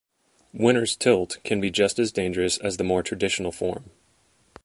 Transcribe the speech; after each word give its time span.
"Winner's 0.51 0.95
tilt" 0.95 1.37
can 1.43 1.61
be 1.61 1.69
just 1.69 1.99
as 1.99 2.11
dangerous 2.11 2.57
as 2.57 2.77
the 2.77 2.83
more 2.83 3.03
traditional 3.03 3.51
form. 3.51 3.91